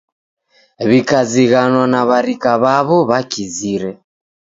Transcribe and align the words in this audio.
W'ikazighanwa 0.87 1.83
na 1.93 2.01
w'arika 2.07 2.51
w'aw'o 2.61 2.97
w'akizire. 3.09 3.91